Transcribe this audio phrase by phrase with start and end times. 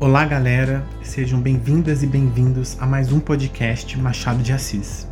[0.00, 5.08] Olá, galera, sejam bem-vindas e bem-vindos a mais um podcast Machado de Assis.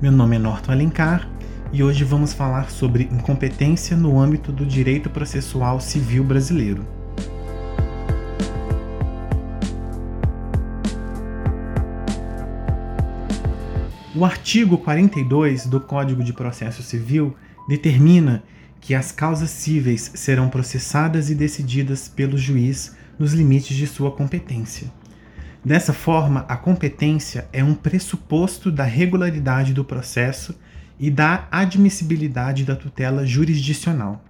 [0.00, 1.28] Meu nome é Norton Alencar
[1.70, 6.86] e hoje vamos falar sobre incompetência no âmbito do direito processual civil brasileiro.
[14.16, 17.36] O artigo 42 do Código de Processo Civil
[17.68, 18.42] determina
[18.80, 24.92] que as causas cíveis serão processadas e decididas pelo juiz nos limites de sua competência.
[25.64, 30.54] Dessa forma, a competência é um pressuposto da regularidade do processo
[30.98, 34.22] e da admissibilidade da tutela jurisdicional.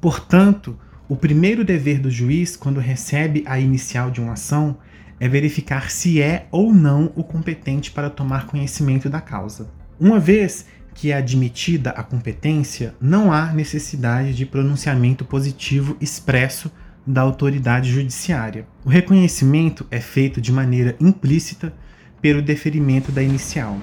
[0.00, 0.78] Portanto,
[1.08, 4.78] o primeiro dever do juiz, quando recebe a inicial de uma ação,
[5.20, 9.68] é verificar se é ou não o competente para tomar conhecimento da causa.
[10.00, 16.70] Uma vez que é admitida a competência, não há necessidade de pronunciamento positivo expresso
[17.06, 18.66] da autoridade judiciária.
[18.84, 21.72] O reconhecimento é feito de maneira implícita
[22.20, 23.78] pelo deferimento da inicial.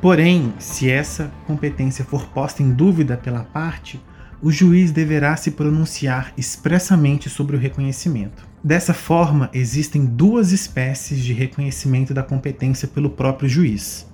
[0.00, 4.00] Porém, se essa competência for posta em dúvida pela parte,
[4.40, 8.46] o juiz deverá se pronunciar expressamente sobre o reconhecimento.
[8.62, 14.06] Dessa forma, existem duas espécies de reconhecimento da competência pelo próprio juiz: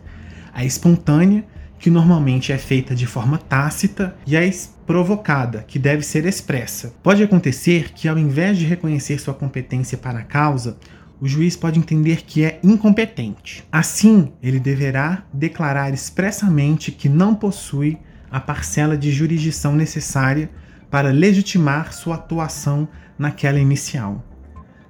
[0.52, 1.44] a espontânea
[1.82, 4.40] que normalmente é feita de forma tácita, e a
[4.86, 6.94] provocada, que deve ser expressa.
[7.02, 10.78] Pode acontecer que, ao invés de reconhecer sua competência para a causa,
[11.20, 13.64] o juiz pode entender que é incompetente.
[13.72, 17.98] Assim, ele deverá declarar expressamente que não possui
[18.30, 20.50] a parcela de jurisdição necessária
[20.88, 22.88] para legitimar sua atuação
[23.18, 24.24] naquela inicial.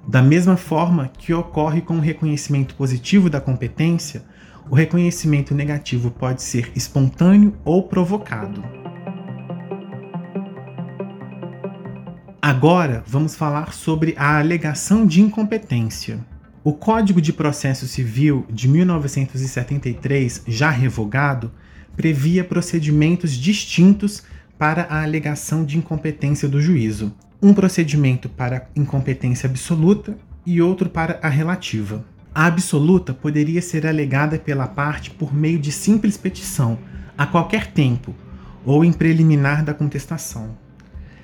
[0.06, 4.24] Da mesma forma que ocorre com o reconhecimento positivo da competência,
[4.70, 8.62] o reconhecimento negativo pode ser espontâneo ou provocado.
[12.41, 16.19] Agora vamos falar sobre a alegação de incompetência.
[16.64, 21.52] O Código de Processo Civil de 1973, já revogado,
[21.97, 24.22] previa procedimentos distintos
[24.58, 27.12] para a alegação de incompetência do juízo.
[27.42, 30.16] Um procedimento para incompetência absoluta
[30.47, 32.04] e outro para a relativa.
[32.34, 36.78] A absoluta poderia ser alegada pela parte por meio de simples petição,
[37.16, 38.15] a qualquer tempo,
[38.65, 40.56] ou em preliminar da contestação.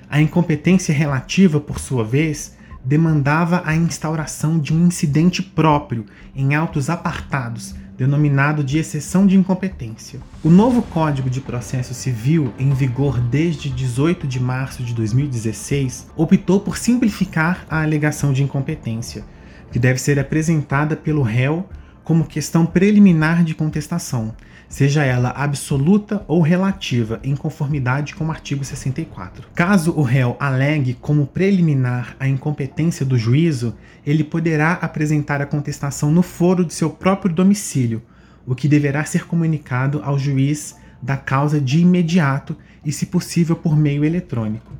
[0.07, 2.55] A incompetência relativa, por sua vez,
[2.85, 6.05] demandava a instauração de um incidente próprio
[6.35, 10.19] em autos apartados, denominado de exceção de incompetência.
[10.43, 16.59] O novo Código de Processo Civil, em vigor desde 18 de março de 2016, optou
[16.59, 19.25] por simplificar a alegação de incompetência
[19.71, 21.67] que deve ser apresentada pelo réu
[22.03, 24.33] como questão preliminar de contestação,
[24.67, 29.47] seja ela absoluta ou relativa, em conformidade com o artigo 64.
[29.53, 33.75] Caso o réu alegue como preliminar a incompetência do juízo,
[34.05, 38.01] ele poderá apresentar a contestação no foro de seu próprio domicílio,
[38.45, 43.77] o que deverá ser comunicado ao juiz da causa de imediato e, se possível, por
[43.77, 44.73] meio eletrônico.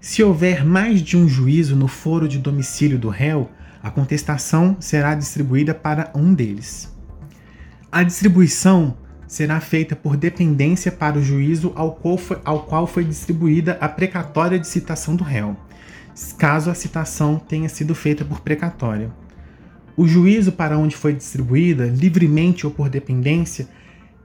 [0.00, 3.50] Se houver mais de um juízo no foro de domicílio do réu,
[3.82, 6.92] a contestação será distribuída para um deles.
[7.90, 8.96] A distribuição
[9.26, 13.88] será feita por dependência para o juízo ao qual foi, ao qual foi distribuída a
[13.88, 15.56] precatória de citação do réu,
[16.36, 19.10] caso a citação tenha sido feita por precatória.
[19.96, 23.68] O juízo para onde foi distribuída, livremente ou por dependência,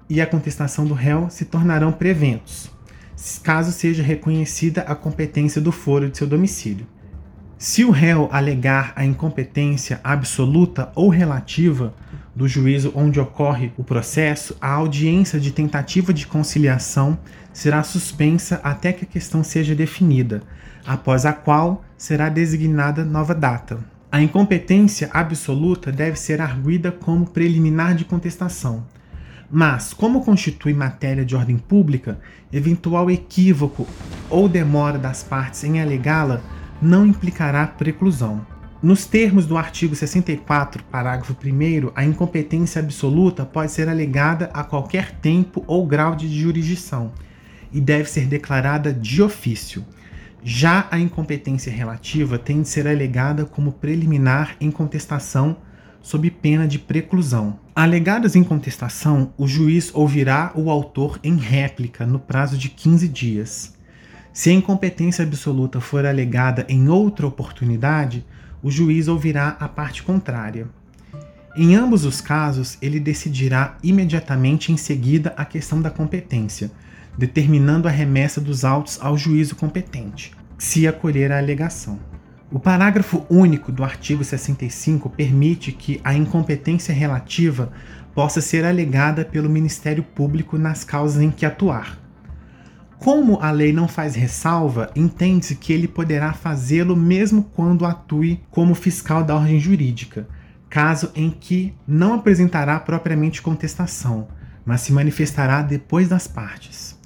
[0.09, 2.71] e a contestação do réu se tornarão preventos,
[3.43, 6.87] caso seja reconhecida a competência do foro de seu domicílio.
[7.57, 11.93] Se o réu alegar a incompetência absoluta ou relativa
[12.35, 17.17] do juízo onde ocorre o processo, a audiência de tentativa de conciliação
[17.53, 20.43] será suspensa até que a questão seja definida,
[20.85, 23.79] após a qual será designada nova data.
[24.11, 28.85] A incompetência absoluta deve ser arguída como preliminar de contestação.
[29.49, 32.19] Mas, como constitui matéria de ordem pública,
[32.51, 33.87] eventual equívoco
[34.29, 36.41] ou demora das partes em alegá-la
[36.81, 38.45] não implicará preclusão.
[38.81, 45.11] Nos termos do artigo 64, parágrafo 1, a incompetência absoluta pode ser alegada a qualquer
[45.19, 47.11] tempo ou grau de jurisdição
[47.71, 49.83] e deve ser declarada de ofício.
[50.43, 55.57] Já a incompetência relativa tem de ser alegada como preliminar em contestação
[55.99, 57.59] sob pena de preclusão.
[57.73, 63.73] Alegadas em contestação, o juiz ouvirá o autor em réplica no prazo de 15 dias.
[64.35, 68.25] Se a incompetência absoluta for alegada em outra oportunidade,
[68.61, 70.67] o juiz ouvirá a parte contrária.
[71.55, 76.69] Em ambos os casos, ele decidirá imediatamente em seguida a questão da competência,
[77.17, 81.97] determinando a remessa dos autos ao juízo competente, se acolher a alegação.
[82.51, 87.71] O parágrafo único do artigo 65 permite que a incompetência relativa
[88.13, 92.04] possa ser alegada pelo Ministério Público nas causas em que atuar.
[92.99, 98.73] Como a lei não faz ressalva, entende-se que ele poderá fazê-lo mesmo quando atue como
[98.73, 100.27] fiscal da ordem jurídica,
[100.69, 104.27] caso em que não apresentará propriamente contestação,
[104.65, 106.97] mas se manifestará depois das partes.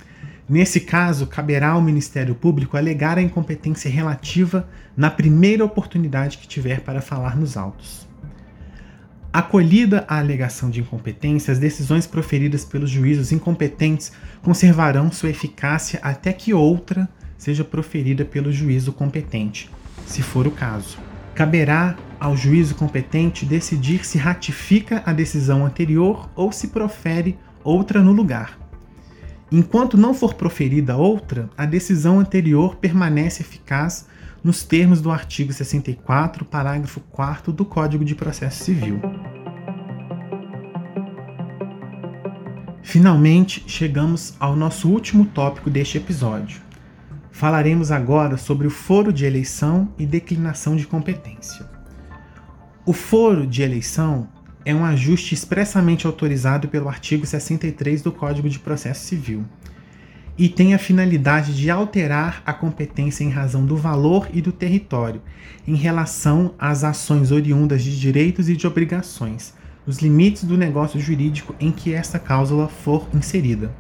[0.48, 6.82] Nesse caso, caberá ao Ministério Público alegar a incompetência relativa na primeira oportunidade que tiver
[6.82, 8.09] para falar nos autos.
[9.32, 14.12] Acolhida a alegação de incompetência, as decisões proferidas pelos juízos incompetentes
[14.42, 19.70] conservarão sua eficácia até que outra seja proferida pelo juízo competente,
[20.08, 20.98] se for o caso.
[21.36, 28.12] Caberá ao juízo competente decidir se ratifica a decisão anterior ou se profere outra no
[28.12, 28.58] lugar.
[29.52, 34.06] Enquanto não for proferida outra, a decisão anterior permanece eficaz
[34.44, 39.02] nos termos do artigo 64, parágrafo 4 do Código de Processo Civil.
[42.84, 46.62] Finalmente, chegamos ao nosso último tópico deste episódio.
[47.32, 51.66] Falaremos agora sobre o foro de eleição e declinação de competência.
[52.86, 54.28] O foro de eleição
[54.66, 59.46] é um ajuste expressamente autorizado pelo artigo 63 do Código de Processo Civil
[60.40, 65.22] e tem a finalidade de alterar a competência em razão do valor e do território,
[65.68, 69.54] em relação às ações oriundas de direitos e de obrigações,
[69.86, 73.76] nos limites do negócio jurídico em que esta cláusula for inserida.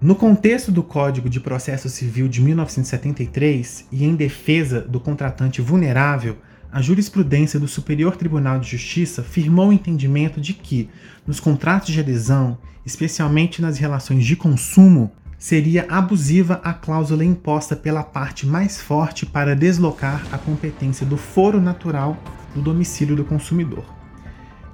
[0.00, 6.36] No contexto do Código de Processo Civil de 1973 e em defesa do contratante vulnerável,
[6.70, 10.90] a jurisprudência do Superior Tribunal de Justiça firmou o entendimento de que,
[11.26, 18.02] nos contratos de adesão, especialmente nas relações de consumo, seria abusiva a cláusula imposta pela
[18.02, 22.22] parte mais forte para deslocar a competência do foro natural
[22.54, 23.84] do domicílio do consumidor.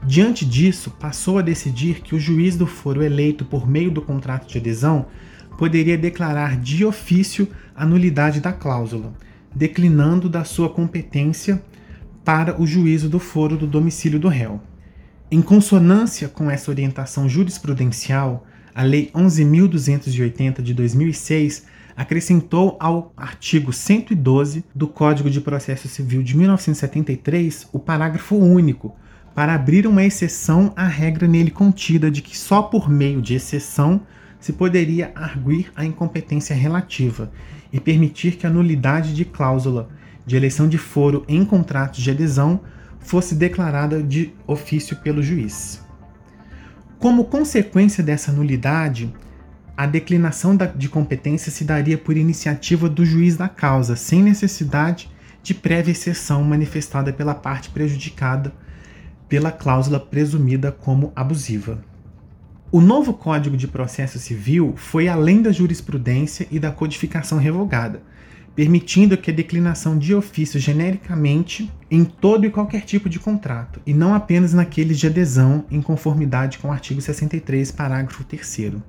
[0.05, 4.49] Diante disso, passou a decidir que o juiz do foro eleito por meio do contrato
[4.49, 5.07] de adesão
[5.57, 9.15] poderia declarar de ofício a nulidade da cláusula,
[9.55, 11.63] declinando da sua competência
[12.25, 14.61] para o juízo do foro do domicílio do réu.
[15.31, 21.67] Em consonância com essa orientação jurisprudencial, a Lei 11.280 de 2006
[21.97, 28.97] acrescentou ao artigo 112 do Código de Processo Civil de 1973 o parágrafo único,
[29.35, 34.01] para abrir uma exceção à regra nele contida de que só por meio de exceção
[34.41, 37.33] se poderia arguir a incompetência relativa
[37.73, 39.89] e permitir que a nulidade de cláusula
[40.27, 42.61] de eleição de foro em contratos de adesão
[43.01, 45.83] fosse declarada de ofício pelo juiz.
[46.99, 49.13] Como consequência dessa nulidade,
[49.77, 55.11] a declinação de competência se daria por iniciativa do juiz da causa, sem necessidade
[55.43, 58.53] de prévia exceção manifestada pela parte prejudicada
[59.29, 61.83] pela cláusula presumida como abusiva.
[62.71, 68.03] O novo Código de Processo Civil foi além da jurisprudência e da codificação revogada,
[68.55, 73.93] permitindo que a declinação de ofício genericamente em todo e qualquer tipo de contrato, e
[73.93, 78.83] não apenas naqueles de adesão em conformidade com o artigo 63, parágrafo 3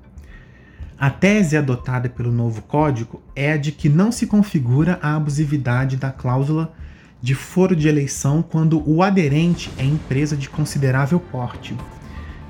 [0.97, 5.97] a tese adotada pelo novo código é a de que não se configura a abusividade
[5.97, 6.73] da cláusula
[7.21, 11.75] de foro de eleição quando o aderente é empresa de considerável porte,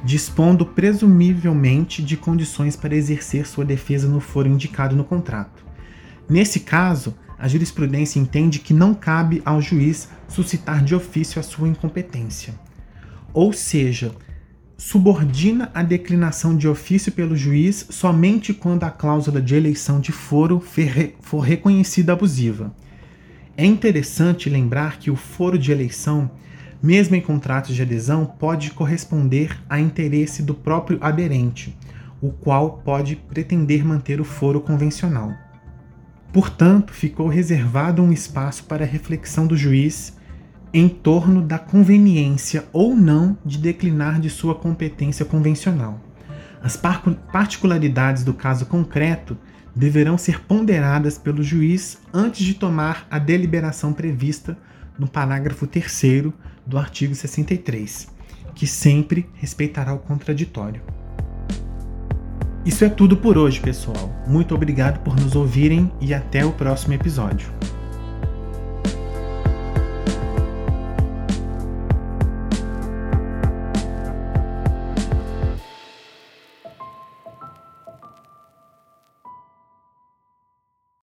[0.04, 5.65] dispondo presumivelmente de condições para exercer sua defesa no foro indicado no contrato.
[6.28, 11.68] Nesse caso, a jurisprudência entende que não cabe ao juiz suscitar de ofício a sua
[11.68, 12.56] incompetência.
[13.34, 14.12] Ou seja,
[14.78, 20.64] subordina a declinação de ofício pelo juiz somente quando a cláusula de eleição de foro
[21.20, 22.74] for reconhecida abusiva.
[23.58, 26.32] É interessante lembrar que o foro de eleição,
[26.82, 31.78] mesmo em contratos de adesão, pode corresponder a interesse do próprio aderente,
[32.22, 35.45] o qual pode pretender manter o foro convencional.
[36.34, 40.16] Portanto, ficou reservado um espaço para reflexão do juiz
[40.74, 46.02] em torno da conveniência ou não de declinar de sua competência convencional.
[46.62, 49.38] As particularidades do caso concreto
[49.76, 54.58] deverão ser ponderadas pelo juiz antes de tomar a deliberação prevista
[54.98, 56.34] no parágrafo 3
[56.66, 58.08] do artigo 63,
[58.54, 60.82] que sempre respeitará o contraditório.
[62.66, 64.10] Isso é tudo por hoje, pessoal.
[64.28, 67.48] Muito obrigado por nos ouvirem e até o próximo episódio.